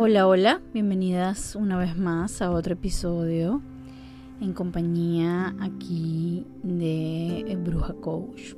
Hola, 0.00 0.28
hola, 0.28 0.60
bienvenidas 0.72 1.56
una 1.56 1.76
vez 1.76 1.96
más 1.96 2.40
a 2.40 2.52
otro 2.52 2.74
episodio 2.74 3.60
en 4.40 4.52
compañía 4.52 5.56
aquí 5.58 6.46
de 6.62 7.58
Bruja 7.64 7.94
Coach. 7.94 8.54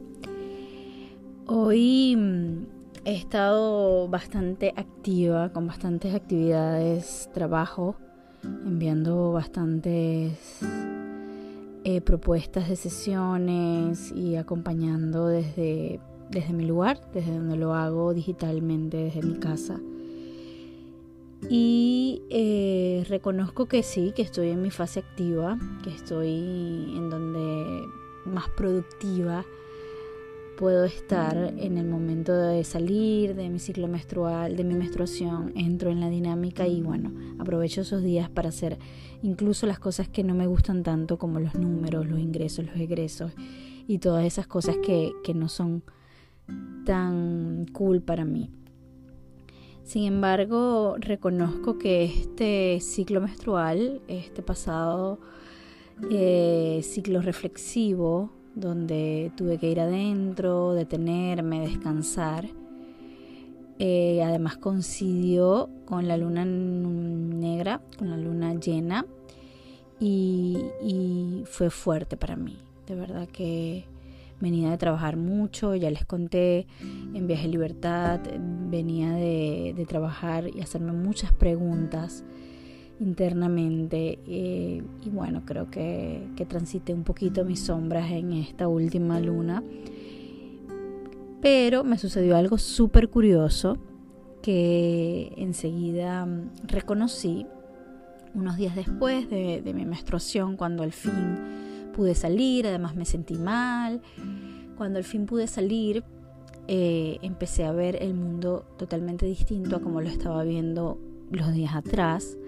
Hoy 1.46 2.14
mm, 2.14 2.66
he 3.06 3.14
estado 3.14 4.06
bastante 4.08 4.74
activa, 4.76 5.50
con 5.50 5.66
bastantes 5.66 6.14
actividades, 6.14 7.30
trabajo, 7.32 7.96
enviando 8.44 9.32
bastantes 9.32 10.58
eh, 11.84 12.02
propuestas 12.02 12.68
de 12.68 12.76
sesiones 12.76 14.12
y 14.12 14.36
acompañando 14.36 15.28
desde, 15.28 16.00
desde 16.28 16.52
mi 16.52 16.66
lugar, 16.66 17.00
desde 17.14 17.32
donde 17.32 17.56
lo 17.56 17.72
hago 17.72 18.12
digitalmente, 18.12 18.98
desde 18.98 19.22
mi 19.22 19.38
casa 19.38 19.80
y 21.48 22.22
eh, 22.30 23.04
reconozco 23.08 23.66
que 23.66 23.82
sí, 23.82 24.12
que 24.14 24.22
estoy 24.22 24.50
en 24.50 24.62
mi 24.62 24.70
fase 24.70 25.00
activa, 25.00 25.58
que 25.82 25.90
estoy 25.90 26.28
en 26.96 27.10
donde 27.10 27.82
más 28.24 28.48
productiva 28.50 29.44
puedo 30.60 30.84
estar 30.84 31.54
en 31.56 31.78
el 31.78 31.86
momento 31.86 32.36
de 32.36 32.64
salir 32.64 33.34
de 33.34 33.48
mi 33.48 33.58
ciclo 33.58 33.88
menstrual, 33.88 34.56
de 34.56 34.64
mi 34.64 34.74
menstruación, 34.74 35.52
entro 35.56 35.90
en 35.90 36.00
la 36.00 36.10
dinámica 36.10 36.66
y 36.66 36.82
bueno, 36.82 37.12
aprovecho 37.38 37.80
esos 37.80 38.02
días 38.02 38.28
para 38.28 38.50
hacer 38.50 38.78
incluso 39.22 39.66
las 39.66 39.78
cosas 39.78 40.08
que 40.08 40.22
no 40.22 40.34
me 40.34 40.46
gustan 40.46 40.82
tanto 40.82 41.18
como 41.18 41.40
los 41.40 41.54
números, 41.54 42.06
los 42.06 42.18
ingresos, 42.18 42.66
los 42.66 42.76
egresos 42.76 43.32
y 43.88 43.98
todas 43.98 44.26
esas 44.26 44.46
cosas 44.46 44.76
que, 44.84 45.12
que 45.24 45.32
no 45.32 45.48
son 45.48 45.82
tan 46.84 47.64
cool 47.72 48.02
para 48.02 48.26
mí. 48.26 48.50
Sin 49.90 50.04
embargo, 50.04 50.94
reconozco 51.00 51.76
que 51.76 52.04
este 52.04 52.78
ciclo 52.78 53.20
menstrual, 53.20 54.00
este 54.06 54.40
pasado 54.40 55.18
eh, 56.12 56.78
ciclo 56.84 57.20
reflexivo, 57.20 58.30
donde 58.54 59.32
tuve 59.36 59.58
que 59.58 59.68
ir 59.68 59.80
adentro, 59.80 60.74
detenerme, 60.74 61.62
descansar, 61.62 62.46
eh, 63.80 64.22
además 64.22 64.58
coincidió 64.58 65.68
con 65.86 66.06
la 66.06 66.16
luna 66.16 66.44
negra, 66.44 67.80
con 67.98 68.10
la 68.10 68.16
luna 68.16 68.54
llena, 68.60 69.04
y 69.98 71.42
fue 71.46 71.68
fuerte 71.68 72.16
para 72.16 72.36
mí. 72.36 72.56
De 72.86 72.94
verdad 72.94 73.26
que 73.26 73.86
venía 74.40 74.70
de 74.70 74.78
trabajar 74.78 75.16
mucho, 75.16 75.74
ya 75.74 75.90
les 75.90 76.04
conté 76.04 76.66
en 77.14 77.26
Viaje 77.26 77.48
Libertad, 77.48 78.20
venía 78.70 79.12
de, 79.12 79.86
trabajar 79.88 80.48
y 80.54 80.60
hacerme 80.60 80.92
muchas 80.92 81.32
preguntas 81.32 82.24
internamente 83.00 84.18
eh, 84.26 84.82
y 85.02 85.08
bueno, 85.08 85.42
creo 85.46 85.70
que, 85.70 86.28
que 86.36 86.44
transité 86.44 86.92
un 86.92 87.02
poquito 87.02 87.44
mis 87.44 87.60
sombras 87.60 88.10
en 88.10 88.32
esta 88.32 88.68
última 88.68 89.20
luna. 89.20 89.62
Pero 91.40 91.82
me 91.84 91.96
sucedió 91.96 92.36
algo 92.36 92.58
súper 92.58 93.08
curioso 93.08 93.78
que 94.42 95.32
enseguida 95.38 96.26
mm, 96.26 96.50
reconocí 96.66 97.46
unos 98.34 98.56
días 98.56 98.76
después 98.76 99.28
de, 99.30 99.62
de 99.62 99.74
mi 99.74 99.86
menstruación, 99.86 100.56
cuando 100.56 100.82
al 100.82 100.92
fin 100.92 101.69
pude 102.00 102.14
salir, 102.14 102.66
además 102.66 102.96
me 102.96 103.04
sentí 103.04 103.34
mal. 103.34 104.00
Cuando 104.78 104.98
al 104.98 105.04
fin 105.04 105.26
pude 105.26 105.46
salir, 105.46 106.02
eh, 106.66 107.18
empecé 107.20 107.64
a 107.64 107.72
ver 107.72 108.02
el 108.02 108.14
mundo 108.14 108.64
totalmente 108.78 109.26
distinto 109.26 109.76
a 109.76 109.80
como 109.80 110.00
lo 110.00 110.08
estaba 110.08 110.42
viendo 110.42 110.98
los 111.30 111.52
días 111.52 111.74
atrás. 111.74 112.38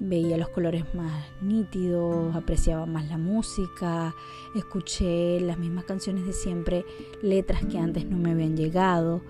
Veía 0.00 0.36
los 0.36 0.48
colores 0.48 0.84
más 0.94 1.24
nítidos, 1.42 2.34
apreciaba 2.34 2.86
más 2.86 3.08
la 3.08 3.18
música, 3.18 4.14
escuché 4.54 5.40
las 5.40 5.58
mismas 5.58 5.84
canciones 5.84 6.26
de 6.26 6.32
siempre, 6.32 6.84
letras 7.22 7.64
que 7.66 7.78
antes 7.78 8.06
no 8.06 8.16
me 8.16 8.32
habían 8.32 8.56
llegado. 8.56 9.22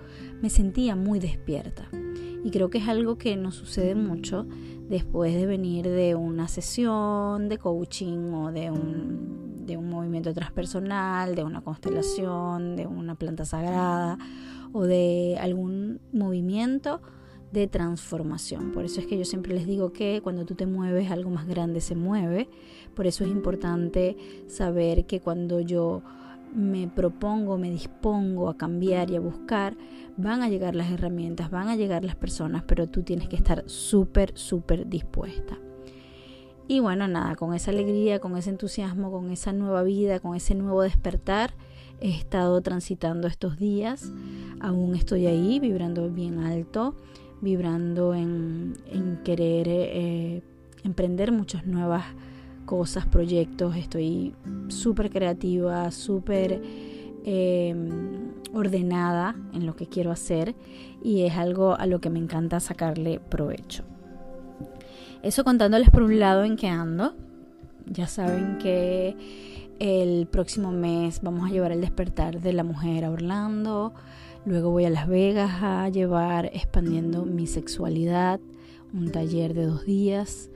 Me 0.43 0.51
sentía 0.51 0.95
muy 0.95 1.19
despierta. 1.19 1.89
Y 2.45 2.51
creo 2.51 2.71
que 2.71 2.79
es 2.79 2.89
algo 2.89 3.19
que 3.19 3.37
nos 3.37 3.57
sucede 3.57 3.95
mucho 3.95 4.47
después 4.89 5.35
de 5.35 5.47
venir 5.47 5.89
de 5.89 6.15
una 6.15 6.49
sesión 6.49 7.49
de 7.49 7.59
coaching 7.59 8.33
o 8.33 8.53
de 8.53 8.71
un, 8.71 9.67
de 9.67 9.77
un 9.77 9.89
movimiento 9.89 10.33
transpersonal, 10.33 11.35
de 11.35 11.43
una 11.43 11.61
constelación, 11.63 12.77
de 12.77 12.87
una 12.87 13.17
planta 13.17 13.45
sagrada 13.45 14.19
o 14.73 14.85
de 14.85 15.37
algún 15.41 16.01
movimiento 16.13 17.01
de 17.53 17.67
transformación. 17.67 18.73
Por 18.73 18.85
eso 18.85 19.01
es 19.01 19.07
que 19.07 19.19
yo 19.19 19.25
siempre 19.25 19.55
les 19.55 19.67
digo 19.67 19.93
que 19.93 20.21
cuando 20.23 20.45
tú 20.45 20.55
te 20.55 20.67
mueves, 20.67 21.11
algo 21.11 21.31
más 21.31 21.47
grande 21.47 21.81
se 21.81 21.95
mueve. 21.95 22.49
Por 22.95 23.07
eso 23.07 23.25
es 23.25 23.31
importante 23.31 24.17
saber 24.47 25.07
que 25.07 25.21
cuando 25.21 25.61
yo 25.61 26.03
me 26.55 26.89
propongo, 26.89 27.59
me 27.59 27.71
dispongo 27.71 28.49
a 28.49 28.57
cambiar 28.57 29.11
y 29.11 29.17
a 29.17 29.21
buscar, 29.21 29.77
van 30.17 30.43
a 30.43 30.49
llegar 30.49 30.75
las 30.75 30.91
herramientas, 30.91 31.51
van 31.51 31.69
a 31.69 31.77
llegar 31.77 32.05
las 32.05 32.17
personas, 32.17 32.63
pero 32.67 32.89
tú 32.89 33.03
tienes 33.03 33.29
que 33.29 33.37
estar 33.37 33.65
súper, 33.67 34.37
súper 34.37 34.89
dispuesta. 34.89 35.59
Y 36.67 36.81
bueno, 36.81 37.09
nada, 37.09 37.35
con 37.37 37.55
esa 37.55 37.71
alegría, 37.71 38.19
con 38.19 38.37
ese 38.37 38.51
entusiasmo, 38.51 39.11
con 39.11 39.31
esa 39.31 39.53
nueva 39.53 39.83
vida, 39.83 40.21
con 40.21 40.37
ese 40.37 40.55
nuevo 40.55 40.83
despertar, 40.83 41.55
he 42.01 42.11
estado 42.11 42.61
transitando 42.61 43.27
estos 43.27 43.59
días. 43.59 44.13
Aún 44.61 44.95
estoy 44.95 45.27
ahí, 45.27 45.61
vibrando 45.61 46.11
bien 46.11 46.41
alto, 46.41 46.95
vibrando 47.41 48.15
en, 48.15 48.75
querer 49.25 49.67
eh, 49.69 50.43
emprender 50.85 51.33
muchas 51.33 51.67
nuevas 51.67 52.05
cosas, 52.65 53.07
proyectos, 53.07 53.77
estoy 53.77 54.35
súper 54.69 55.11
creativa, 55.11 55.91
súper 55.91 56.61
em, 57.25 58.33
ordenada 58.53 59.35
en 59.53 59.67
lo 59.67 59.75
que 59.75 59.87
quiero 59.87 60.11
hacer 60.11 60.55
y 61.03 61.23
es 61.23 61.37
algo 61.37 61.75
a 61.79 61.87
lo 61.87 62.01
que 62.01 62.11
me 62.11 62.19
encanta 62.19 62.61
sacarle 62.61 63.21
provecho. 63.21 63.85
Eso 65.23 65.45
contándoles 65.45 65.91
por 65.91 66.03
un 66.03 66.19
lado 66.19 66.45
en 66.45 66.57
qué 66.57 66.69
ando. 66.69 67.15
Ya 67.87 68.07
saben 68.07 68.59
que 68.59 69.17
el 69.79 70.27
próximo 70.27 70.71
mes 70.71 71.21
vamos 71.23 71.49
a 71.49 71.53
llevar 71.53 71.73
el 71.73 71.81
despertar 71.81 72.41
de 72.41 72.53
la 72.53 72.65
mujer 72.65 73.05
a 73.05 73.11
Orlando. 73.11 73.95
Luego 74.49 74.71
voy 74.71 74.87
a 74.87 74.91
Las 74.91 75.07
Vegas 75.07 75.63
a 75.63 75.91
llevar 75.91 76.47
expandiendo 76.47 77.27
mi 77.27 77.47
sexualidad, 77.47 78.41
un 78.95 79.13
taller 79.13 79.53
de 79.53 79.67
dos 79.67 79.85
días. 79.85 80.49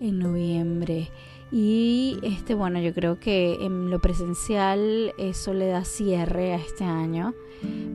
En 0.00 0.18
noviembre 0.18 1.10
y 1.52 2.16
este, 2.22 2.54
bueno, 2.54 2.80
yo 2.80 2.94
creo 2.94 3.20
que 3.20 3.54
en 3.60 3.90
lo 3.90 4.00
presencial 4.00 5.12
eso 5.18 5.52
le 5.52 5.66
da 5.66 5.84
cierre 5.84 6.54
a 6.54 6.56
este 6.56 6.84
año, 6.84 7.34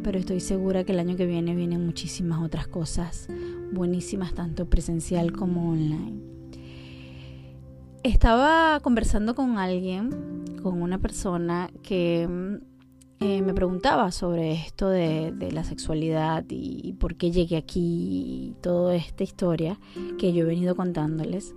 pero 0.03 0.19
estoy 0.19 0.41
segura 0.41 0.83
que 0.83 0.91
el 0.91 0.99
año 0.99 1.15
que 1.15 1.25
viene 1.25 1.55
vienen 1.55 1.85
muchísimas 1.85 2.43
otras 2.43 2.67
cosas 2.67 3.27
buenísimas, 3.71 4.35
tanto 4.35 4.69
presencial 4.69 5.31
como 5.31 5.71
online. 5.71 6.21
Estaba 8.03 8.79
conversando 8.81 9.33
con 9.33 9.57
alguien, 9.57 10.45
con 10.61 10.81
una 10.81 10.99
persona 10.99 11.71
que 11.81 12.59
eh, 13.23 13.43
me 13.43 13.53
preguntaba 13.53 14.11
sobre 14.11 14.53
esto 14.53 14.89
de, 14.89 15.31
la 15.51 15.63
sexualidad 15.63 16.43
y, 16.49 16.93
por 16.93 17.15
qué 17.15 17.29
llegué 17.29 17.55
aquí 17.55 17.79
y 17.79 18.55
toda 18.61 18.95
esta 18.95 19.23
historia 19.23 19.79
que 20.17 20.33
yo 20.33 20.43
he 20.43 20.47
venido 20.47 20.75
contándoles. 20.75 21.53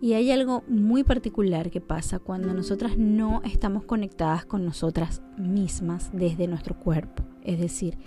Y 0.00 0.14
hay 0.14 0.30
algo 0.30 0.64
muy 0.66 1.04
particular 1.04 1.70
que 1.70 1.82
pasa 1.82 2.20
cuando 2.20 2.54
nosotras 2.54 2.96
no 2.96 3.42
estamos 3.44 3.84
conectadas 3.84 4.46
con 4.46 4.64
nosotras 4.64 5.20
mismas 5.36 6.10
desde 6.14 6.46
nuestro 6.46 6.78
cuerpo, 6.78 7.22
es 7.42 7.60
decir, 7.60 7.98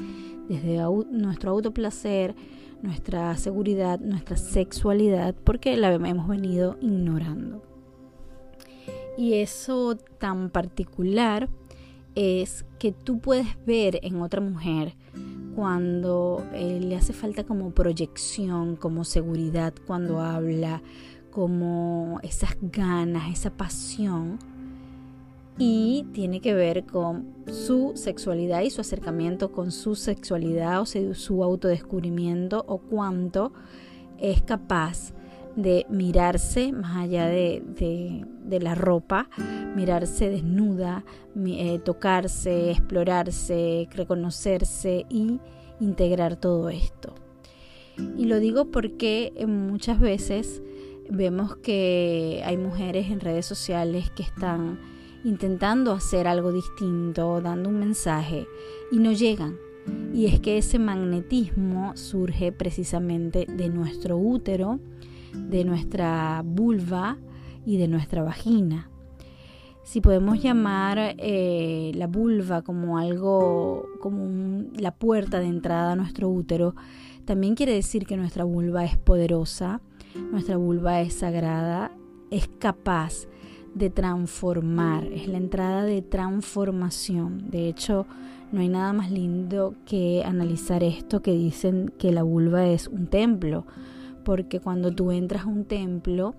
desde 0.50 0.78
nuestro 1.12 1.52
autoplacer, 1.52 2.36
nuestra 2.82 3.38
seguridad, 3.38 4.00
nuestra 4.00 4.38
sexualidad, 4.38 5.36
porque 5.44 5.78
la 5.78 5.94
hemos 5.94 6.28
venido 6.28 6.78
ignorando. 6.82 7.62
Y 9.20 9.36
eso 9.36 9.96
tan 9.96 10.50
particular 10.50 11.48
es 12.18 12.66
que 12.80 12.92
tú 12.92 13.20
puedes 13.20 13.46
ver 13.68 14.00
en 14.02 14.20
otra 14.24 14.42
mujer 14.42 14.96
cuando 15.56 16.44
eh, 16.52 16.80
le 16.82 16.96
hace 16.96 17.14
falta 17.14 17.44
como 17.44 17.70
proyección, 17.70 18.76
como 18.76 19.04
seguridad 19.04 19.72
cuando 19.86 20.20
habla, 20.20 20.82
como 21.30 22.20
esas 22.24 22.58
ganas, 22.60 23.32
esa 23.32 23.52
pasión 23.52 24.40
y 25.60 26.08
tiene 26.12 26.42
que 26.42 26.56
ver 26.56 26.86
con 26.86 27.36
su 27.46 27.92
sexualidad 27.94 28.62
y 28.62 28.72
su 28.72 28.82
acercamiento 28.82 29.52
con 29.52 29.72
su 29.72 29.94
sexualidad 29.94 30.82
o 30.82 30.86
su 30.86 31.44
autodescubrimiento 31.44 32.66
o 32.68 32.80
cuánto 32.80 33.54
es 34.18 34.42
capaz 34.42 35.14
de 35.58 35.88
mirarse 35.90 36.72
más 36.72 36.98
allá 36.98 37.26
de, 37.28 37.64
la 38.62 38.76
ropa, 38.76 39.28
mirarse 39.76 40.30
desnuda, 40.30 41.04
eh, 41.46 41.80
tocarse, 41.84 42.72
explorarse, 42.72 43.90
reconocerse 43.92 45.06
y 45.10 45.40
integrar 45.80 46.36
todo 46.38 46.70
esto. 46.70 47.16
Y 48.18 48.26
lo 48.26 48.40
digo 48.40 48.66
porque 48.66 49.34
eh, 49.36 49.48
muchas 49.48 50.00
veces 50.00 50.62
vemos 51.10 51.56
que 51.58 52.44
hay 52.46 52.58
mujeres 52.58 53.10
en 53.10 53.20
redes 53.20 53.48
sociales 53.48 54.12
que 54.12 54.24
están 54.24 54.80
intentando 55.24 55.92
hacer 55.92 56.28
algo 56.28 56.54
distinto, 56.54 57.42
dando 57.42 57.70
un 57.70 57.80
mensaje 57.80 58.48
y 58.92 59.00
no 59.00 59.12
llegan. 59.12 59.58
Y 60.14 60.28
es 60.28 60.40
que 60.40 60.60
ese 60.60 60.78
magnetismo 60.78 61.96
surge 61.96 62.52
precisamente 62.52 63.48
de 63.48 63.70
nuestro 63.70 64.18
útero, 64.18 64.80
de 65.34 65.64
nuestra 65.64 66.42
vulva 66.46 67.18
y 67.66 67.78
de 67.78 67.88
nuestra 67.88 68.24
vagina. 68.24 68.90
Si 69.84 70.02
podemos 70.02 70.42
llamar 70.42 71.16
eh, 71.18 71.92
la 71.96 72.08
vulva 72.08 72.62
como 72.62 72.98
algo, 72.98 73.86
como 74.02 74.66
la 74.74 74.94
puerta 74.94 75.40
de 75.40 75.48
entrada 75.48 75.94
a 75.94 75.96
nuestro 75.96 76.30
útero, 76.30 76.76
también 77.24 77.56
quiere 77.56 77.74
decir 77.74 78.06
que 78.06 78.18
nuestra 78.18 78.44
vulva 78.44 78.84
es 78.84 78.98
poderosa, 78.98 79.82
nuestra 80.32 80.58
vulva 80.58 81.02
es 81.02 81.14
sagrada, 81.14 81.92
es 82.32 82.50
capaz 82.60 83.28
de 83.76 83.90
transformar, 83.90 85.06
es 85.06 85.28
la 85.28 85.38
entrada 85.38 85.84
de 85.84 86.02
transformación. 86.02 87.50
De 87.50 87.70
hecho, 87.70 88.06
no 88.52 88.62
hay 88.62 88.70
nada 88.70 88.94
más 88.94 89.12
lindo 89.12 89.76
que 89.86 90.24
analizar 90.26 90.84
esto 90.84 91.22
que 91.22 91.32
dicen 91.32 91.94
que 91.98 92.12
la 92.12 92.24
vulva 92.24 92.66
es 92.68 92.88
un 92.88 93.08
templo, 93.08 93.66
porque 94.28 94.60
cuando 94.60 94.92
tú 94.92 95.14
entras 95.14 95.44
a 95.44 95.48
un 95.48 95.64
templo, 95.64 96.36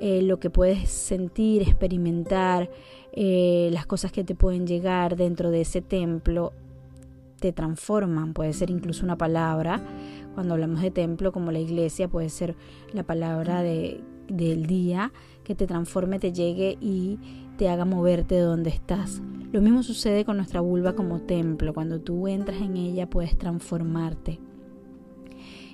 eh, 0.00 0.22
lo 0.22 0.40
que 0.40 0.50
puedes 0.50 0.88
sentir, 0.88 1.62
experimentar, 1.62 2.68
eh, 3.12 3.70
las 3.72 3.86
cosas 3.86 4.10
que 4.10 4.24
te 4.24 4.34
pueden 4.34 4.66
llegar 4.66 5.14
dentro 5.14 5.52
de 5.52 5.60
ese 5.60 5.82
templo, 5.82 6.52
te 7.38 7.52
transforman, 7.52 8.32
puede 8.32 8.52
ser 8.52 8.70
incluso 8.70 9.04
una 9.04 9.16
palabra, 9.16 9.80
cuando 10.34 10.54
hablamos 10.54 10.82
de 10.82 10.90
templo 10.90 11.30
como 11.30 11.52
la 11.52 11.60
iglesia, 11.60 12.08
puede 12.08 12.28
ser 12.28 12.56
la 12.92 13.04
palabra 13.04 13.62
de, 13.62 14.00
del 14.26 14.66
día 14.66 15.12
que 15.44 15.54
te 15.54 15.68
transforme, 15.68 16.18
te 16.18 16.32
llegue 16.32 16.76
y 16.80 17.20
te 17.56 17.68
haga 17.68 17.84
moverte 17.84 18.34
de 18.34 18.40
donde 18.40 18.70
estás. 18.70 19.22
Lo 19.52 19.60
mismo 19.60 19.84
sucede 19.84 20.24
con 20.24 20.38
nuestra 20.38 20.60
vulva 20.60 20.94
como 20.94 21.20
templo. 21.20 21.72
Cuando 21.72 22.00
tú 22.00 22.26
entras 22.26 22.60
en 22.60 22.76
ella 22.76 23.08
puedes 23.08 23.38
transformarte. 23.38 24.40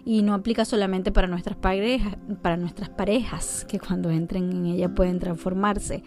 Y 0.05 0.23
no 0.23 0.35
aplica 0.35 0.65
solamente 0.65 1.13
para 1.13 1.27
nuestras 1.27 1.57
parejas, 1.57 2.17
para 2.43 2.57
nuestras 2.57 2.89
parejas, 2.89 3.65
que 3.69 3.79
cuando 3.79 4.11
entren 4.11 4.51
en 4.51 4.67
ella 4.67 4.95
pueden 4.95 5.19
transformarse. 5.19 6.03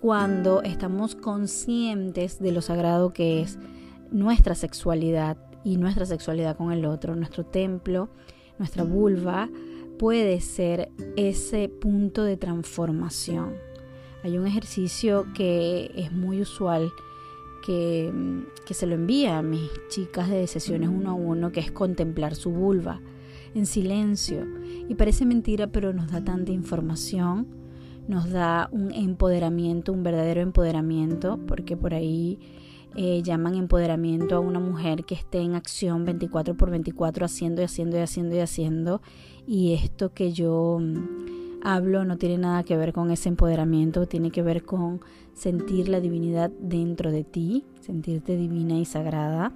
Cuando 0.00 0.62
estamos 0.62 1.14
conscientes 1.14 2.38
de 2.38 2.52
lo 2.52 2.60
sagrado 2.60 3.12
que 3.12 3.40
es 3.40 3.58
nuestra 4.10 4.54
sexualidad 4.54 5.38
y 5.64 5.78
nuestra 5.78 6.04
sexualidad 6.04 6.56
con 6.56 6.72
el 6.72 6.84
otro, 6.84 7.16
nuestro 7.16 7.44
templo, 7.44 8.10
nuestra 8.58 8.84
vulva, 8.84 9.48
puede 9.98 10.40
ser 10.40 10.90
ese 11.16 11.68
punto 11.68 12.24
de 12.24 12.36
transformación. 12.36 13.54
Hay 14.22 14.38
un 14.38 14.46
ejercicio 14.46 15.26
que 15.34 15.90
es 15.96 16.12
muy 16.12 16.40
usual 16.40 16.92
que, 17.64 18.12
que, 18.66 18.74
se 18.74 18.86
lo 18.86 18.94
envía 18.94 19.38
a 19.38 19.42
mis 19.42 19.70
chicas 19.88 20.28
de 20.28 20.46
sesiones 20.46 20.90
uno 20.90 21.10
a 21.10 21.14
uno, 21.14 21.50
que 21.50 21.60
es 21.60 21.72
contemplar 21.72 22.34
su 22.34 22.50
vulva 22.50 23.00
en 23.54 23.64
silencio. 23.64 24.46
Y 24.88 24.94
parece 24.96 25.24
mentira, 25.24 25.68
pero 25.68 25.94
nos 25.94 26.10
da 26.10 26.22
tanta 26.22 26.52
información, 26.52 27.46
nos 28.06 28.30
da 28.30 28.68
un 28.70 28.92
empoderamiento, 28.92 29.92
un 29.92 30.02
verdadero 30.02 30.42
empoderamiento, 30.42 31.38
porque 31.46 31.76
por 31.76 31.94
ahí 31.94 32.38
eh, 32.96 33.22
llaman 33.22 33.54
empoderamiento 33.54 34.36
a 34.36 34.40
una 34.40 34.60
mujer 34.60 35.04
que 35.04 35.14
esté 35.14 35.38
en 35.38 35.54
acción 35.54 36.04
24 36.04 36.56
por 36.56 36.70
24 36.70 37.24
haciendo 37.24 37.62
y 37.62 37.64
haciendo 37.64 37.96
y 37.96 38.00
haciendo 38.00 38.36
y 38.36 38.40
haciendo. 38.40 39.02
Y 39.46 39.72
esto 39.72 40.12
que 40.12 40.32
yo 40.32 40.78
mm, 40.80 41.43
hablo 41.64 42.04
no 42.04 42.18
tiene 42.18 42.38
nada 42.38 42.62
que 42.62 42.76
ver 42.76 42.92
con 42.92 43.10
ese 43.10 43.28
empoderamiento, 43.28 44.06
tiene 44.06 44.30
que 44.30 44.42
ver 44.42 44.64
con 44.64 45.00
sentir 45.32 45.88
la 45.88 46.00
divinidad 46.00 46.50
dentro 46.60 47.10
de 47.10 47.24
ti, 47.24 47.64
sentirte 47.80 48.36
divina 48.36 48.78
y 48.78 48.84
sagrada. 48.84 49.52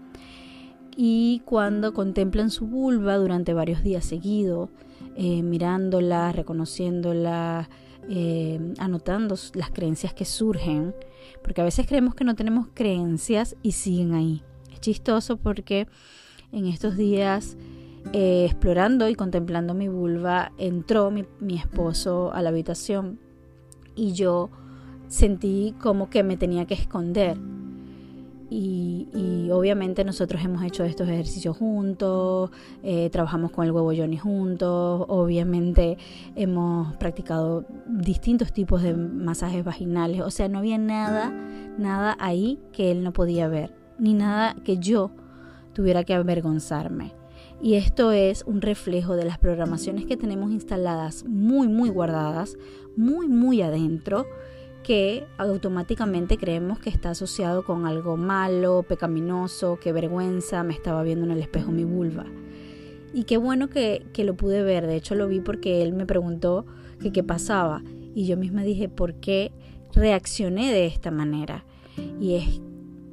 Y 0.96 1.42
cuando 1.44 1.94
contemplan 1.94 2.50
su 2.50 2.66
vulva 2.66 3.16
durante 3.16 3.54
varios 3.54 3.84
días 3.84 4.04
seguidos, 4.04 4.70
eh, 5.14 5.42
mirándola, 5.42 6.32
reconociéndola, 6.32 7.68
eh, 8.08 8.74
anotando 8.78 9.36
las 9.54 9.70
creencias 9.70 10.14
que 10.14 10.24
surgen, 10.24 10.94
porque 11.42 11.60
a 11.60 11.64
veces 11.64 11.86
creemos 11.86 12.14
que 12.14 12.24
no 12.24 12.34
tenemos 12.34 12.68
creencias 12.74 13.54
y 13.62 13.72
siguen 13.72 14.14
ahí. 14.14 14.42
Es 14.72 14.80
chistoso 14.80 15.36
porque 15.36 15.86
en 16.52 16.66
estos 16.66 16.96
días, 16.96 17.56
eh, 18.12 18.44
explorando 18.46 19.08
y 19.08 19.14
contemplando 19.14 19.74
mi 19.74 19.88
vulva, 19.88 20.52
entró 20.58 21.10
mi, 21.10 21.24
mi 21.40 21.56
esposo 21.56 22.32
a 22.32 22.42
la 22.42 22.48
habitación 22.50 23.18
y 23.94 24.12
yo 24.12 24.50
sentí 25.08 25.74
como 25.80 26.10
que 26.10 26.22
me 26.22 26.36
tenía 26.36 26.66
que 26.66 26.74
esconder 26.74 27.38
y, 28.50 29.48
obviamente 29.52 30.04
nosotros 30.04 30.42
hemos 30.44 30.62
hecho 30.62 30.84
estos 30.84 31.08
ejercicios 31.08 31.56
juntos, 31.56 32.50
eh, 32.82 33.08
trabajamos 33.10 33.50
con 33.50 33.64
el 33.64 33.72
huevo 33.72 33.92
Johnny 33.96 34.16
juntos, 34.16 35.04
obviamente 35.08 35.98
hemos 36.36 36.96
practicado 36.96 37.64
distintos 37.86 38.52
tipos 38.52 38.82
de 38.82 38.94
masajes 38.94 39.64
vaginales, 39.64 40.20
o 40.20 40.30
sea, 40.30 40.48
no 40.48 40.58
había 40.58 40.78
nada, 40.78 41.32
nada 41.78 42.16
ahí 42.20 42.58
que 42.72 42.90
él 42.90 43.02
no 43.02 43.12
podía 43.12 43.48
ver, 43.48 43.74
ni 43.98 44.14
nada 44.14 44.54
que 44.64 44.78
yo 44.78 45.10
tuviera 45.72 46.04
que 46.04 46.14
avergonzarme. 46.14 47.17
Y 47.60 47.74
esto 47.74 48.12
es 48.12 48.44
un 48.46 48.60
reflejo 48.60 49.16
de 49.16 49.24
las 49.24 49.38
programaciones 49.38 50.06
que 50.06 50.16
tenemos 50.16 50.52
instaladas 50.52 51.24
muy, 51.24 51.66
muy 51.66 51.90
guardadas, 51.90 52.56
muy, 52.96 53.28
muy 53.28 53.62
adentro 53.62 54.26
que 54.84 55.26
automáticamente 55.36 56.38
creemos 56.38 56.78
que 56.78 56.88
está 56.88 57.10
asociado 57.10 57.64
con 57.64 57.84
algo 57.84 58.16
malo, 58.16 58.84
pecaminoso, 58.88 59.78
qué 59.82 59.92
vergüenza, 59.92 60.62
me 60.62 60.72
estaba 60.72 61.02
viendo 61.02 61.26
en 61.26 61.32
el 61.32 61.40
espejo 61.40 61.72
mi 61.72 61.84
vulva. 61.84 62.24
Y 63.12 63.24
qué 63.24 63.36
bueno 63.36 63.68
que, 63.68 64.06
que 64.12 64.24
lo 64.24 64.36
pude 64.36 64.62
ver, 64.62 64.86
de 64.86 64.96
hecho 64.96 65.14
lo 65.14 65.26
vi 65.26 65.40
porque 65.40 65.82
él 65.82 65.92
me 65.92 66.06
preguntó 66.06 66.64
que 67.00 67.12
qué 67.12 67.22
pasaba 67.22 67.82
y 68.14 68.26
yo 68.26 68.36
misma 68.36 68.62
dije, 68.62 68.88
¿por 68.88 69.14
qué 69.14 69.52
reaccioné 69.92 70.72
de 70.72 70.86
esta 70.86 71.10
manera? 71.10 71.64
Y 72.20 72.36
es 72.36 72.60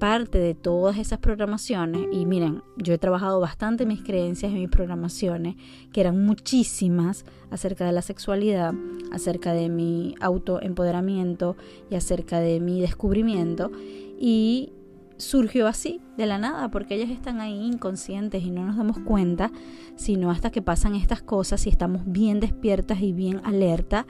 parte 0.06 0.38
de 0.38 0.54
todas 0.54 1.00
esas 1.00 1.18
programaciones, 1.18 2.06
y 2.12 2.28
miren, 2.28 2.62
yo 2.78 2.94
he 2.94 3.00
trabajado 3.00 3.40
bastante 3.40 3.88
mis 3.88 4.04
creencias 4.04 4.52
y 4.52 4.56
mis 4.56 4.70
programaciones, 4.70 5.56
que 5.92 6.00
eran 6.00 6.24
muchísimas 6.24 7.26
acerca 7.50 7.88
de 7.88 7.92
la 7.92 8.04
sexualidad, 8.04 8.76
acerca 9.12 9.54
de 9.54 9.68
mi 9.68 10.14
autoempoderamiento 10.22 11.58
y 11.90 11.96
acerca 11.96 12.40
de 12.40 12.60
mi 12.60 12.82
descubrimiento, 12.82 13.72
y 14.20 14.74
surgió 15.18 15.66
así, 15.66 16.02
de 16.18 16.28
la 16.28 16.38
nada, 16.38 16.70
porque 16.70 16.94
ellas 16.94 17.10
están 17.10 17.42
ahí 17.42 17.66
inconscientes 17.66 18.44
y 18.44 18.52
no 18.52 18.64
nos 18.64 18.78
damos 18.78 19.00
cuenta, 19.00 19.52
sino 19.96 20.30
hasta 20.30 20.52
que 20.52 20.62
pasan 20.62 20.94
estas 20.94 21.24
cosas 21.24 21.66
y 21.66 21.72
estamos 21.72 22.04
bien 22.06 22.40
despiertas 22.40 23.02
y 23.02 23.12
bien 23.12 23.42
alerta 23.44 24.06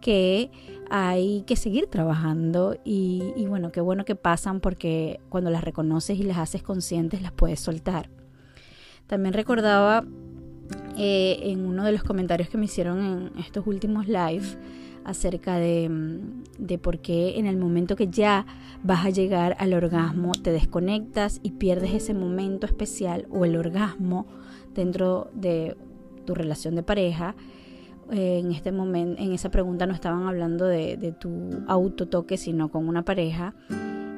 que 0.00 0.50
hay 0.90 1.42
que 1.42 1.56
seguir 1.56 1.86
trabajando 1.86 2.76
y, 2.84 3.46
bueno, 3.46 3.70
qué 3.70 3.80
bueno 3.80 4.04
que 4.04 4.16
pasan 4.16 4.60
porque 4.60 5.20
cuando 5.28 5.50
las 5.50 5.62
reconoces 5.62 6.18
y 6.18 6.24
las 6.24 6.38
haces 6.38 6.62
conscientes 6.62 7.22
las 7.22 7.32
puedes 7.32 7.60
soltar. 7.60 8.10
También 9.06 9.32
recordaba 9.32 10.04
eh, 10.96 11.38
en 11.44 11.64
uno 11.64 11.84
de 11.84 11.92
los 11.92 12.02
comentarios 12.02 12.48
que 12.48 12.58
me 12.58 12.64
hicieron 12.64 13.30
en 13.34 13.38
estos 13.38 13.66
últimos 13.66 14.08
live 14.08 14.46
acerca 15.04 15.56
de, 15.56 15.90
de 16.58 16.78
por 16.78 16.98
qué 16.98 17.38
en 17.38 17.46
el 17.46 17.56
momento 17.56 17.96
que 17.96 18.08
ya 18.08 18.46
vas 18.82 19.06
a 19.06 19.10
llegar 19.10 19.56
al 19.58 19.72
orgasmo 19.72 20.32
te 20.32 20.52
desconectas 20.52 21.40
y 21.42 21.52
pierdes 21.52 21.94
ese 21.94 22.14
momento 22.14 22.66
especial 22.66 23.26
o 23.30 23.44
el 23.44 23.56
orgasmo 23.56 24.26
dentro 24.74 25.30
de 25.34 25.76
tu 26.26 26.34
relación 26.34 26.74
de 26.74 26.82
pareja 26.82 27.34
en 28.10 28.52
este 28.52 28.72
momento, 28.72 29.20
en 29.20 29.32
esa 29.32 29.50
pregunta 29.50 29.86
no 29.86 29.94
estaban 29.94 30.26
hablando 30.26 30.66
de, 30.66 30.96
de 30.96 31.12
tu 31.12 31.30
autotoque, 31.66 32.36
sino 32.36 32.68
con 32.68 32.88
una 32.88 33.04
pareja. 33.04 33.54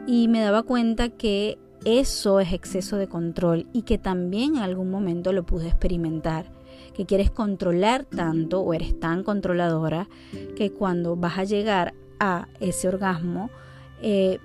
Y 0.06 0.28
me 0.28 0.40
daba 0.40 0.62
cuenta 0.62 1.08
que 1.11 1.58
eso 1.84 2.40
es 2.40 2.52
exceso 2.52 2.96
de 2.96 3.08
control 3.08 3.66
y 3.72 3.82
que 3.82 3.99
también 3.99 4.56
en 4.56 4.62
algún 4.62 4.90
momento 4.90 5.32
lo 5.32 5.44
pude 5.44 5.68
experimentar. 5.68 6.46
Que 6.94 7.06
quieres 7.06 7.30
controlar 7.30 8.04
tanto 8.04 8.61
o 8.61 8.75
eres 8.75 8.99
tan 9.00 9.25
controladora 9.25 10.08
que 10.56 10.70
cuando 10.70 11.16
vas 11.16 11.38
a 11.38 11.44
llegar 11.44 11.94
a 12.20 12.49
ese 12.61 12.88
orgasmo 12.88 13.50
eh, 14.02 14.40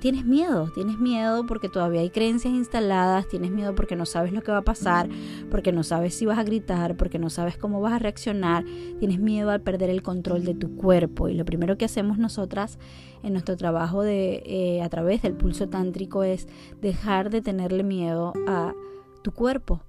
tienes 0.00 0.24
miedo, 0.24 0.70
tienes 0.74 0.98
miedo 0.98 1.46
porque 1.46 1.68
todavía 1.68 2.00
hay 2.00 2.10
creencias 2.10 2.52
instaladas, 2.52 3.28
tienes 3.28 3.50
miedo 3.50 3.74
porque 3.74 3.96
no 3.96 4.06
sabes 4.06 4.32
lo 4.32 4.42
que 4.42 4.50
va 4.50 4.58
a 4.58 4.62
pasar, 4.62 5.08
porque 5.50 5.72
no 5.72 5.82
sabes 5.82 6.14
si 6.14 6.26
vas 6.26 6.38
a 6.38 6.44
gritar, 6.44 6.96
porque 6.96 7.18
no 7.18 7.30
sabes 7.30 7.56
cómo 7.56 7.80
vas 7.80 7.92
a 7.92 7.98
reaccionar, 7.98 8.64
tienes 8.98 9.20
miedo 9.20 9.50
al 9.50 9.60
perder 9.60 9.90
el 9.90 10.02
control 10.02 10.44
de 10.44 10.54
tu 10.54 10.76
cuerpo. 10.76 11.28
Y 11.28 11.34
lo 11.34 11.44
primero 11.44 11.76
que 11.76 11.84
hacemos 11.84 12.18
nosotras 12.18 12.78
en 13.22 13.32
nuestro 13.32 13.56
trabajo 13.56 14.02
de, 14.02 14.42
eh, 14.46 14.82
a 14.82 14.88
través 14.88 15.22
del 15.22 15.34
pulso 15.34 15.68
tántrico 15.68 16.24
es 16.24 16.48
dejar 16.80 17.30
de 17.30 17.40
tenerle 17.40 17.84
miedo 17.84 18.32
a 18.46 18.74
tu 19.22 19.32
cuerpo. 19.32 19.82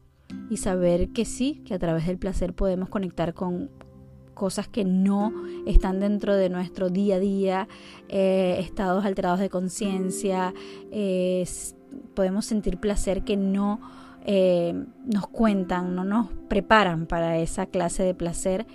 y 0.50 0.58
saber 0.58 1.10
que 1.10 1.26
sí, 1.26 1.62
que 1.64 1.76
a 1.76 1.80
través 1.80 2.08
del 2.08 2.18
placer 2.18 2.54
podemos 2.54 2.90
conectar 2.90 3.36
con 3.36 3.70
cosas 4.34 4.68
que 4.68 4.84
no 4.84 5.32
están 5.66 6.00
dentro 6.00 6.36
de 6.36 6.50
nuestro 6.50 6.90
día 6.90 7.16
a 7.16 7.20
día, 7.20 7.68
eh, 8.10 8.58
estados 8.60 9.06
alterados 9.06 9.40
de 9.40 9.50
conciencia, 9.50 10.54
eh, 10.92 11.46
podemos 12.14 12.46
sentir 12.46 12.80
placer 12.80 13.24
que 13.24 13.38
no 13.38 13.80
eh, 14.26 14.74
nos 15.06 15.28
cuentan, 15.28 15.96
no 15.96 16.04
nos 16.04 16.28
preparan 16.48 17.06
para 17.06 17.38
esa 17.38 17.66
clase 17.66 18.04
de 18.04 18.14
placer, 18.14 18.66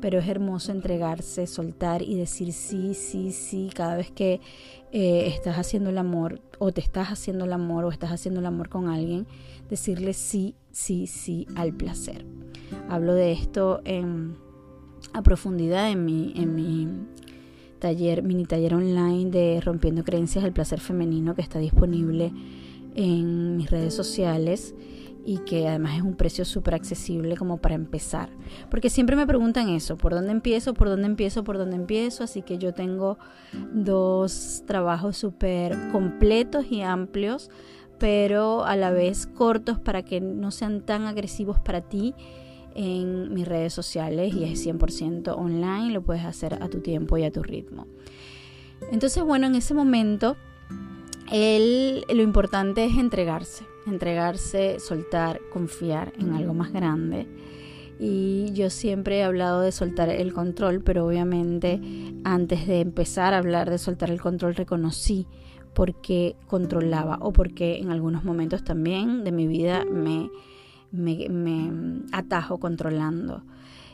pero 0.00 0.18
es 0.18 0.28
hermoso 0.28 0.70
entregarse, 0.70 1.46
soltar 1.46 2.02
y 2.02 2.16
decir 2.16 2.52
sí, 2.52 2.94
sí, 2.94 3.32
sí, 3.32 3.70
cada 3.74 3.96
vez 3.96 4.10
que 4.10 4.40
estás 4.90 5.58
haciendo 5.58 5.90
el 5.90 5.98
amor 5.98 6.40
o 6.58 6.72
te 6.72 6.80
estás 6.80 7.08
haciendo 7.08 7.44
el 7.44 7.52
amor 7.52 7.84
o 7.84 7.90
estás 7.90 8.10
haciendo 8.10 8.40
el 8.40 8.46
amor 8.46 8.70
con 8.70 8.88
alguien, 8.88 9.26
decirle 9.68 10.14
sí, 10.14 10.54
sí, 10.70 11.06
sí 11.06 11.46
al 11.56 11.72
placer. 11.74 12.24
Hablo 12.88 13.14
de 13.14 13.32
esto 13.32 13.80
en, 13.84 14.36
a 15.12 15.22
profundidad 15.22 15.90
en 15.90 16.04
mi, 16.04 16.32
en 16.36 16.54
mi 16.54 16.88
taller, 17.78 18.22
mini 18.22 18.44
taller 18.44 18.74
online 18.74 19.30
de 19.30 19.60
Rompiendo 19.60 20.04
Creencias 20.04 20.44
del 20.44 20.52
Placer 20.52 20.80
Femenino 20.80 21.34
que 21.34 21.42
está 21.42 21.58
disponible 21.58 22.32
en 22.94 23.56
mis 23.56 23.70
redes 23.70 23.94
sociales 23.94 24.74
y 25.24 25.38
que 25.38 25.68
además 25.68 25.96
es 25.96 26.02
un 26.02 26.14
precio 26.14 26.44
súper 26.44 26.74
accesible 26.74 27.36
como 27.36 27.58
para 27.58 27.74
empezar. 27.74 28.30
Porque 28.70 28.88
siempre 28.88 29.14
me 29.14 29.26
preguntan 29.26 29.68
eso, 29.68 29.96
¿por 29.96 30.14
dónde 30.14 30.32
empiezo? 30.32 30.72
¿Por 30.72 30.88
dónde 30.88 31.06
empiezo? 31.06 31.44
¿Por 31.44 31.58
dónde 31.58 31.76
empiezo? 31.76 32.24
Así 32.24 32.42
que 32.42 32.56
yo 32.56 32.72
tengo 32.72 33.18
dos 33.72 34.62
trabajos 34.66 35.16
súper 35.16 35.76
completos 35.92 36.66
y 36.70 36.80
amplios 36.80 37.50
pero 37.98 38.64
a 38.64 38.76
la 38.76 38.90
vez 38.90 39.26
cortos 39.26 39.78
para 39.78 40.04
que 40.04 40.20
no 40.20 40.50
sean 40.50 40.82
tan 40.82 41.06
agresivos 41.06 41.58
para 41.58 41.82
ti 41.82 42.14
en 42.78 43.34
mis 43.34 43.46
redes 43.46 43.74
sociales 43.74 44.32
y 44.32 44.44
es 44.44 44.64
100% 44.64 45.34
online, 45.36 45.90
lo 45.90 46.02
puedes 46.02 46.24
hacer 46.24 46.62
a 46.62 46.68
tu 46.68 46.78
tiempo 46.78 47.18
y 47.18 47.24
a 47.24 47.32
tu 47.32 47.42
ritmo. 47.42 47.88
Entonces, 48.92 49.24
bueno, 49.24 49.48
en 49.48 49.56
ese 49.56 49.74
momento 49.74 50.36
lo 51.30 52.22
importante 52.22 52.84
es 52.84 52.96
entregarse, 52.96 53.64
entregarse, 53.86 54.78
soltar, 54.78 55.40
confiar 55.52 56.12
en 56.20 56.32
algo 56.32 56.54
más 56.54 56.72
grande. 56.72 57.26
Y 57.98 58.52
yo 58.52 58.70
siempre 58.70 59.18
he 59.18 59.22
hablado 59.24 59.60
de 59.60 59.72
soltar 59.72 60.08
el 60.08 60.32
control, 60.32 60.80
pero 60.80 61.04
obviamente 61.04 61.80
antes 62.22 62.68
de 62.68 62.80
empezar 62.80 63.34
a 63.34 63.38
hablar 63.38 63.70
de 63.70 63.78
soltar 63.78 64.12
el 64.12 64.20
control 64.20 64.54
reconocí 64.54 65.26
porque 65.74 66.36
controlaba 66.46 67.18
o 67.20 67.32
porque 67.32 67.78
en 67.78 67.90
algunos 67.90 68.22
momentos 68.22 68.62
también 68.62 69.24
de 69.24 69.32
mi 69.32 69.48
vida 69.48 69.84
me, 69.84 70.30
me, 70.90 71.72
atajo 72.12 72.58
controlando. 72.58 73.42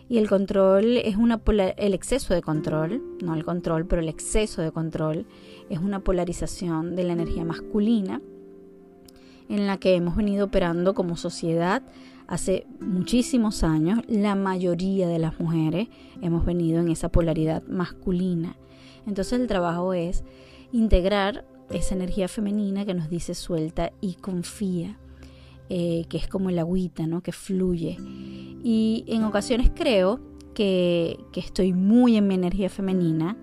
Y 0.08 0.18
el 0.18 0.28
control 0.28 0.98
es 0.98 1.16
una 1.16 1.40
el 1.78 1.94
exceso 1.94 2.34
de 2.34 2.42
control, 2.42 3.02
no 3.22 3.34
el 3.34 3.44
control, 3.44 3.86
pero 3.86 4.02
el 4.02 4.08
exceso 4.08 4.60
de 4.60 4.70
control 4.70 5.26
es 5.70 5.78
una 5.78 6.00
polarización 6.00 6.94
de 6.94 7.04
la 7.04 7.14
energía 7.14 7.44
masculina 7.44 8.20
en 9.48 9.66
la 9.66 9.78
que 9.78 9.94
hemos 9.94 10.16
venido 10.16 10.46
operando 10.46 10.94
como 10.94 11.16
sociedad 11.16 11.82
hace 12.26 12.66
muchísimos 12.80 13.62
años. 13.62 14.00
La 14.08 14.34
mayoría 14.34 15.08
de 15.08 15.18
las 15.18 15.40
mujeres 15.40 15.88
hemos 16.20 16.44
venido 16.44 16.80
en 16.80 16.88
esa 16.88 17.08
polaridad 17.08 17.62
masculina. 17.64 18.56
Entonces 19.06 19.40
el 19.40 19.46
trabajo 19.46 19.94
es 19.94 20.24
integrar 20.72 21.44
esa 21.70 21.94
energía 21.94 22.28
femenina 22.28 22.84
que 22.84 22.94
nos 22.94 23.08
dice 23.08 23.34
suelta 23.34 23.92
y 24.00 24.14
confía, 24.14 24.98
eh, 25.68 26.04
que 26.08 26.18
es 26.18 26.28
como 26.28 26.50
el 26.50 26.58
agüita, 26.58 27.06
¿no? 27.06 27.22
que 27.22 27.32
fluye. 27.32 27.96
Y 28.62 29.04
en 29.08 29.24
ocasiones 29.24 29.70
creo 29.74 30.20
que, 30.54 31.18
estoy 31.34 31.72
muy 31.72 32.16
en 32.16 32.26
mi 32.26 32.34
energía 32.34 32.68
femenina, 32.68 33.36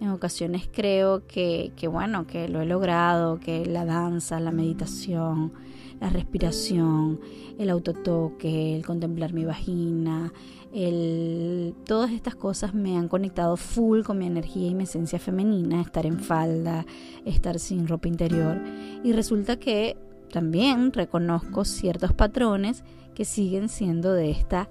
en 0.00 0.08
ocasiones 0.08 0.68
creo 0.72 1.26
que, 1.26 1.72
que, 1.76 1.88
bueno, 1.88 2.26
que 2.26 2.48
lo 2.48 2.60
he 2.60 2.66
logrado, 2.66 3.38
que 3.38 3.64
la 3.66 3.84
danza, 3.84 4.40
la 4.40 4.50
meditación, 4.50 5.52
la 6.00 6.10
respiración, 6.10 7.20
el 7.58 7.70
autotoque, 7.70 8.76
el 8.76 8.84
contemplar 8.84 9.32
mi 9.32 9.44
vagina, 9.44 10.32
el, 10.72 11.74
todas 11.86 12.10
estas 12.10 12.34
cosas 12.34 12.74
me 12.74 12.96
han 12.96 13.08
conectado 13.08 13.56
full 13.56 14.02
con 14.02 14.18
mi 14.18 14.26
energía 14.26 14.68
y 14.68 14.74
mi 14.74 14.84
esencia 14.84 15.18
femenina, 15.18 15.80
estar 15.80 16.04
en 16.04 16.18
falda, 16.18 16.84
estar 17.24 17.58
sin 17.58 17.86
ropa 17.86 18.08
interior. 18.08 18.60
Y 19.04 19.12
resulta 19.12 19.56
que 19.56 19.96
también 20.34 20.92
reconozco 20.92 21.64
ciertos 21.64 22.12
patrones 22.12 22.82
que 23.14 23.24
siguen 23.24 23.68
siendo 23.68 24.12
de 24.12 24.32
esta 24.32 24.68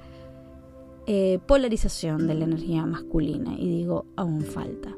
eh, 1.07 1.39
polarización 1.47 2.27
de 2.27 2.33
la 2.33 2.43
energía 2.43 2.85
masculina. 2.85 3.53
Y 3.57 3.69
digo, 3.69 4.05
aún 4.17 4.41
falta. 4.41 4.93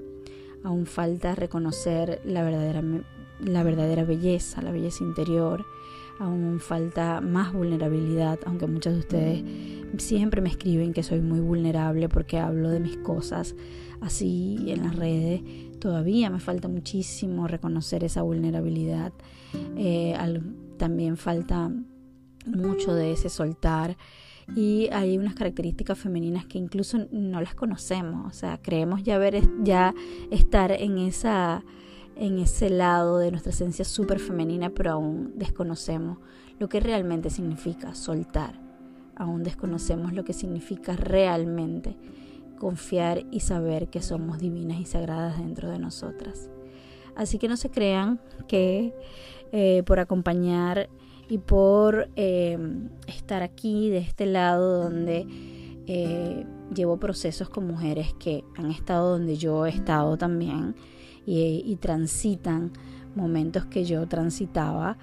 Aún 0.63 0.88
falta 0.88 1.36
reconocer 1.36 2.19
la 2.25 2.41
verdadera, 2.43 2.81
la 3.41 3.62
verdadera 3.62 4.05
belleza, 4.05 4.63
la 4.63 4.72
belleza 4.72 5.03
interior, 5.03 5.67
aún 6.17 6.60
falta 6.60 7.22
más 7.22 7.53
vulnerabilidad, 7.53 8.39
aunque 8.48 8.65
muchos 8.65 8.93
de 8.93 9.00
ustedes 9.00 9.43
siempre 10.00 10.41
me 10.41 10.50
escriben 10.50 10.93
que 10.93 11.03
soy 11.03 11.22
muy 11.22 11.41
vulnerable 11.41 12.10
porque 12.10 12.39
hablo 12.39 12.72
de 12.72 12.79
mis 12.79 12.98
cosas 12.98 13.55
así 14.01 14.65
en 14.65 14.81
las 14.81 14.95
redes. 14.95 15.41
Todavía 15.86 16.32
me 16.32 16.39
falta 16.39 16.68
muchísimo 16.68 17.48
reconocer 17.48 18.04
esa 18.04 18.24
vulnerabilidad. 18.24 19.13
Eh, 19.77 20.18
también 20.80 21.15
falta 21.15 21.72
mucho 22.48 22.96
de 22.96 23.12
ese 23.12 23.30
soltar 23.30 23.96
y 24.56 24.89
hay 24.92 25.15
unas 25.20 25.36
características 25.36 26.00
femeninas 26.00 26.48
que 26.48 26.58
incluso 26.58 27.06
no 27.12 27.39
las 27.39 27.54
conocemos, 27.54 28.25
o 28.25 28.36
sea, 28.36 28.60
creemos 28.60 29.04
ya 29.04 29.20
ver 29.20 29.39
ya 29.63 29.94
estar 30.32 30.72
en 30.72 30.98
esa 30.98 31.63
en 32.15 32.39
ese 32.39 32.72
lado 32.72 33.20
de 33.20 33.30
nuestra 33.30 33.51
esencia 33.51 33.86
súper 33.86 34.20
femenina, 34.20 34.72
pero 34.72 34.94
aún 34.94 35.34
desconocemos 35.36 36.18
lo 36.58 36.68
que 36.68 36.80
realmente 36.80 37.30
significa 37.30 37.94
soltar. 37.94 38.60
Aún 39.15 39.44
desconocemos 39.44 40.13
lo 40.13 40.24
que 40.24 40.34
significa 40.34 40.96
realmente 40.96 41.96
confiar 42.59 43.25
y 43.31 43.41
saber 43.41 43.89
que 43.89 44.01
somos 44.01 44.39
divinas 44.39 44.79
y 44.79 44.85
sagradas 44.85 45.38
dentro 45.38 45.69
de 45.69 45.79
nosotras. 45.79 46.50
Así 47.15 47.38
que 47.38 47.47
no 47.47 47.57
se 47.57 47.69
crean 47.69 48.19
que 48.47 48.93
eh, 49.51 49.83
por 49.85 50.00
acompañar 50.00 50.89
y 51.29 51.38
por 51.38 52.09
eh, 52.15 52.57
estar 53.07 53.41
aquí 53.41 53.89
de 53.89 54.00
este 54.00 54.25
lado 54.25 54.83
donde 54.83 55.25
eh, 55.88 56.45
llevo 56.74 56.97
procesos 56.97 57.50
con 57.50 57.67
mujeres 57.67 58.13
que 58.19 58.43
han 58.57 58.69
estado 58.69 59.12
donde 59.12 59.38
yo 59.38 59.65
he 59.65 59.69
estado 59.69 60.17
también, 60.17 60.75
y, 61.27 61.75
transitan 61.77 62.71
momentos 63.15 63.65
que 63.65 63.83
yo 63.83 64.05
transitaba 64.07 64.95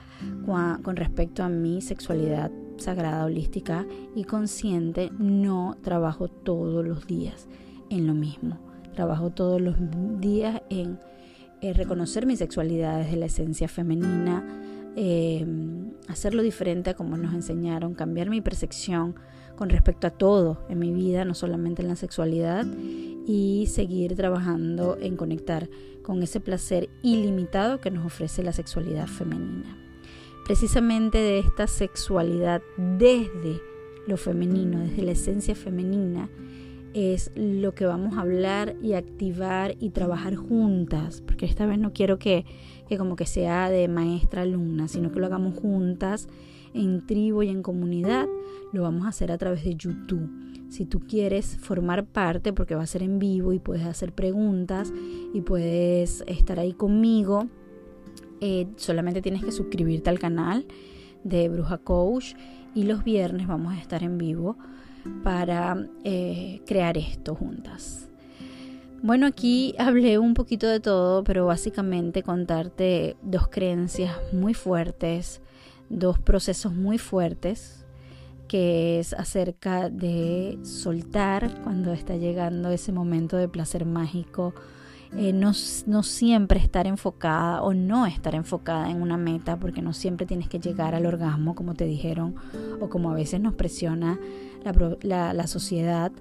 con 0.46 0.94
respecto 0.94 1.42
a 1.42 1.48
mi 1.48 1.80
sexualidad 1.80 2.52
sagrada, 2.82 3.24
holística 3.24 3.86
y 4.14 4.24
consciente, 4.24 5.10
no 5.18 5.76
trabajo 5.82 6.28
todos 6.28 6.84
los 6.86 7.06
días 7.06 7.48
en 7.90 8.06
lo 8.06 8.14
mismo. 8.14 8.58
Trabajo 8.94 9.30
todos 9.30 9.60
los 9.60 9.76
días 10.20 10.62
en 10.68 10.98
reconocer 11.74 12.26
mi 12.26 12.36
sexualidad 12.36 12.98
desde 12.98 13.16
la 13.16 13.26
esencia 13.26 13.68
femenina, 13.68 14.44
eh, 14.96 15.46
hacerlo 16.08 16.42
diferente 16.42 16.90
a 16.90 16.94
como 16.94 17.16
nos 17.16 17.34
enseñaron, 17.34 17.94
cambiar 17.94 18.28
mi 18.28 18.40
percepción 18.40 19.14
con 19.56 19.70
respecto 19.70 20.06
a 20.06 20.10
todo 20.10 20.64
en 20.68 20.78
mi 20.78 20.92
vida, 20.92 21.24
no 21.24 21.34
solamente 21.34 21.82
en 21.82 21.88
la 21.88 21.96
sexualidad, 21.96 22.66
y 23.26 23.66
seguir 23.68 24.16
trabajando 24.16 24.98
en 25.00 25.16
conectar 25.16 25.68
con 26.02 26.22
ese 26.22 26.40
placer 26.40 26.88
ilimitado 27.02 27.80
que 27.80 27.90
nos 27.90 28.04
ofrece 28.04 28.42
la 28.42 28.52
sexualidad 28.52 29.06
femenina. 29.06 29.81
Precisamente 30.44 31.18
de 31.18 31.38
esta 31.38 31.66
sexualidad 31.66 32.62
desde 32.76 33.60
lo 34.06 34.16
femenino, 34.16 34.80
desde 34.80 35.02
la 35.02 35.12
esencia 35.12 35.54
femenina, 35.54 36.28
es 36.94 37.30
lo 37.34 37.74
que 37.74 37.86
vamos 37.86 38.16
a 38.16 38.22
hablar 38.22 38.76
y 38.82 38.94
activar 38.94 39.76
y 39.78 39.90
trabajar 39.90 40.34
juntas, 40.34 41.22
porque 41.22 41.46
esta 41.46 41.64
vez 41.64 41.78
no 41.78 41.92
quiero 41.92 42.18
que, 42.18 42.44
que 42.88 42.98
como 42.98 43.16
que 43.16 43.24
sea 43.24 43.70
de 43.70 43.88
maestra 43.88 44.42
alumna, 44.42 44.88
sino 44.88 45.10
que 45.10 45.20
lo 45.20 45.26
hagamos 45.26 45.58
juntas 45.58 46.28
en 46.74 47.06
tribu 47.06 47.42
y 47.42 47.48
en 47.48 47.62
comunidad, 47.62 48.26
lo 48.72 48.82
vamos 48.82 49.06
a 49.06 49.08
hacer 49.08 49.30
a 49.30 49.38
través 49.38 49.64
de 49.64 49.76
YouTube. 49.76 50.28
Si 50.70 50.86
tú 50.86 51.00
quieres 51.00 51.58
formar 51.58 52.06
parte, 52.06 52.52
porque 52.52 52.74
va 52.74 52.82
a 52.82 52.86
ser 52.86 53.02
en 53.02 53.18
vivo 53.18 53.52
y 53.52 53.58
puedes 53.58 53.84
hacer 53.84 54.12
preguntas 54.12 54.92
y 55.34 55.42
puedes 55.42 56.24
estar 56.26 56.58
ahí 56.58 56.72
conmigo, 56.72 57.48
eh, 58.44 58.66
solamente 58.76 59.22
tienes 59.22 59.44
que 59.44 59.52
suscribirte 59.52 60.10
al 60.10 60.18
canal 60.18 60.66
de 61.22 61.48
Bruja 61.48 61.78
Coach 61.78 62.34
y 62.74 62.82
los 62.82 63.04
viernes 63.04 63.46
vamos 63.46 63.72
a 63.72 63.78
estar 63.78 64.02
en 64.02 64.18
vivo 64.18 64.56
para 65.22 65.86
eh, 66.02 66.60
crear 66.66 66.98
esto 66.98 67.36
juntas. 67.36 68.08
Bueno, 69.00 69.26
aquí 69.26 69.76
hablé 69.78 70.18
un 70.18 70.34
poquito 70.34 70.66
de 70.66 70.80
todo, 70.80 71.22
pero 71.22 71.46
básicamente 71.46 72.24
contarte 72.24 73.16
dos 73.22 73.46
creencias 73.46 74.12
muy 74.32 74.54
fuertes, 74.54 75.40
dos 75.88 76.18
procesos 76.18 76.74
muy 76.74 76.98
fuertes 76.98 77.78
que 78.48 78.98
es 78.98 79.14
acerca 79.14 79.88
de 79.88 80.58
soltar 80.62 81.62
cuando 81.62 81.92
está 81.92 82.16
llegando 82.16 82.70
ese 82.70 82.90
momento 82.90 83.36
de 83.36 83.48
placer 83.48 83.86
mágico, 83.86 84.52
eh, 85.16 85.32
no, 85.32 85.52
no, 85.86 86.02
siempre 86.02 86.58
estar 86.58 86.86
enfocada 86.86 87.62
o 87.62 87.74
no 87.74 88.06
estar 88.06 88.34
enfocada 88.34 88.90
en 88.90 89.02
una 89.02 89.16
meta, 89.16 89.58
porque 89.58 89.82
no 89.82 89.92
siempre 89.92 90.26
tienes 90.26 90.48
que 90.48 90.58
llegar 90.58 90.94
al 90.94 91.04
orgasmo, 91.04 91.54
como 91.54 91.74
te 91.74 91.84
dijeron, 91.84 92.34
o 92.80 92.88
como 92.88 93.10
a 93.10 93.14
veces 93.14 93.40
nos 93.40 93.54
presiona 93.54 94.18
la, 95.02 95.34
la 95.34 95.46
sociedad. 95.46 96.12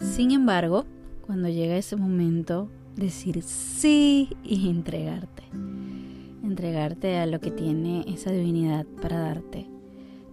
Sin 0.00 0.30
embargo, 0.30 0.86
cuando 1.26 1.48
llega 1.48 1.76
ese 1.76 1.96
momento, 1.96 2.68
decir 2.96 3.42
sí 3.42 4.36
y 4.42 4.68
entregarte. 4.70 5.42
Entregarte 6.54 7.18
a 7.18 7.26
lo 7.26 7.40
que 7.40 7.50
tiene 7.50 8.04
esa 8.06 8.30
divinidad 8.30 8.86
para 9.02 9.18
darte. 9.18 9.66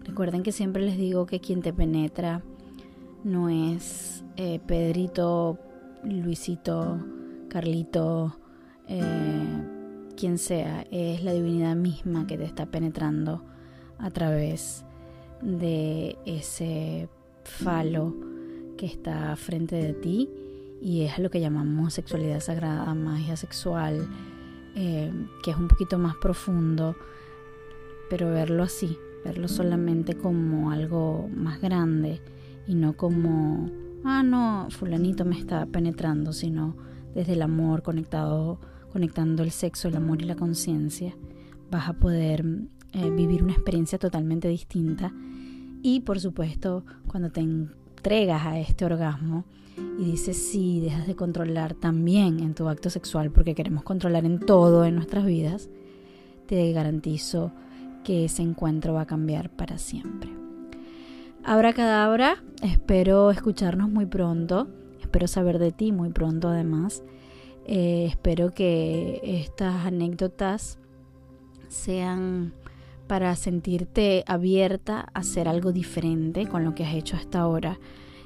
Recuerden 0.03 0.43
que 0.43 0.51
siempre 0.51 0.83
les 0.83 0.95
digo 0.95 1.25
que 1.25 1.39
quien 1.39 1.63
te 1.63 1.73
penetra 1.73 2.43
no 3.23 3.49
es 3.49 4.23
eh, 4.35 4.59
Pedrito, 4.67 5.57
Luisito, 6.03 6.99
Carlito, 7.49 8.37
eh, 8.87 9.01
quien 10.15 10.37
sea, 10.37 10.85
es 10.91 11.23
la 11.23 11.33
divinidad 11.33 11.75
misma 11.75 12.27
que 12.27 12.37
te 12.37 12.45
está 12.45 12.67
penetrando 12.67 13.43
a 13.97 14.11
través 14.11 14.85
de 15.41 16.19
ese 16.27 17.09
falo 17.43 18.13
que 18.77 18.85
está 18.85 19.35
frente 19.37 19.75
de 19.75 19.93
ti 19.93 20.29
y 20.83 21.01
es 21.01 21.17
lo 21.17 21.31
que 21.31 21.41
llamamos 21.41 21.95
sexualidad 21.95 22.41
sagrada, 22.41 22.93
magia 22.93 23.35
sexual, 23.35 24.07
eh, 24.75 25.11
que 25.43 25.51
es 25.51 25.57
un 25.57 25.67
poquito 25.67 25.97
más 25.97 26.15
profundo, 26.15 26.95
pero 28.09 28.29
verlo 28.29 28.63
así, 28.63 28.97
verlo 29.23 29.47
solamente 29.47 30.15
como 30.15 30.71
algo 30.71 31.29
más 31.33 31.61
grande 31.61 32.21
y 32.67 32.75
no 32.75 32.93
como, 32.93 33.69
ah, 34.03 34.23
no, 34.23 34.67
fulanito 34.69 35.25
me 35.25 35.37
está 35.37 35.65
penetrando, 35.65 36.33
sino 36.33 36.75
desde 37.13 37.33
el 37.33 37.41
amor 37.41 37.83
conectado, 37.83 38.59
conectando 38.91 39.43
el 39.43 39.51
sexo, 39.51 39.87
el 39.87 39.97
amor 39.97 40.21
y 40.21 40.25
la 40.25 40.35
conciencia, 40.35 41.15
vas 41.69 41.89
a 41.89 41.93
poder 41.93 42.45
eh, 42.93 43.09
vivir 43.09 43.43
una 43.43 43.53
experiencia 43.53 43.97
totalmente 43.97 44.47
distinta. 44.47 45.13
Y 45.83 46.01
por 46.01 46.19
supuesto 46.19 46.85
cuando 47.07 47.31
te 47.31 47.41
entregas 48.01 48.47
a 48.47 48.57
este 48.57 48.83
orgasmo, 48.83 49.45
y 49.99 50.05
dices 50.05 50.35
sí, 50.35 50.79
dejas 50.79 51.05
de 51.05 51.15
controlar 51.15 51.75
también 51.75 52.39
en 52.39 52.55
tu 52.55 52.67
acto 52.67 52.89
sexual, 52.89 53.29
porque 53.29 53.53
queremos 53.53 53.83
controlar 53.83 54.25
en 54.25 54.39
todo 54.39 54.85
en 54.85 54.95
nuestras 54.95 55.23
vidas, 55.23 55.69
te 56.47 56.71
garantizo 56.71 57.51
que 58.03 58.25
ese 58.25 58.41
encuentro 58.41 58.95
va 58.95 59.01
a 59.01 59.05
cambiar 59.05 59.51
para 59.51 59.77
siempre. 59.77 60.31
Abra 61.43 61.73
cadabra, 61.73 62.43
espero 62.63 63.29
escucharnos 63.29 63.91
muy 63.91 64.07
pronto, 64.07 64.67
espero 64.99 65.27
saber 65.27 65.59
de 65.59 65.71
ti 65.71 65.91
muy 65.91 66.09
pronto 66.09 66.49
además. 66.49 67.03
Eh, 67.67 68.07
espero 68.09 68.51
que 68.51 69.21
estas 69.23 69.85
anécdotas 69.85 70.79
sean 71.69 72.53
para 73.11 73.35
sentirte 73.35 74.23
abierta 74.25 75.01
a 75.01 75.19
hacer 75.19 75.49
algo 75.49 75.73
diferente 75.73 76.47
con 76.47 76.63
lo 76.63 76.73
que 76.75 76.85
has 76.85 76.93
hecho 76.93 77.17
hasta 77.17 77.41
ahora 77.41 77.77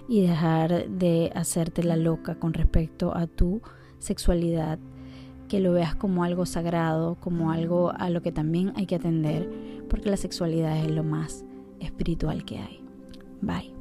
y 0.08 0.22
dejar 0.22 0.88
de 0.90 1.32
hacerte 1.34 1.82
la 1.82 1.96
loca 1.96 2.36
con 2.36 2.54
respecto 2.54 3.18
a 3.18 3.26
tu 3.26 3.64
sexualidad, 3.98 4.78
que 5.50 5.60
lo 5.60 5.72
veas 5.72 5.96
como 5.96 6.24
algo 6.24 6.46
sagrado, 6.46 7.16
como 7.20 7.50
algo 7.50 7.94
a 7.98 8.12
lo 8.12 8.22
que 8.22 8.32
también 8.32 8.74
hay 8.76 8.86
que 8.86 8.94
atender, 8.94 9.50
porque 9.90 10.12
la 10.12 10.18
sexualidad 10.18 10.78
es 10.78 10.92
lo 10.92 11.04
más 11.04 11.46
espiritual 11.80 12.46
que 12.46 12.60
hay. 12.60 12.84
Bye. 13.42 13.74